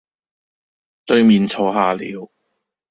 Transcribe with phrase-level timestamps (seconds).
[1.05, 2.27] 對面坐下了，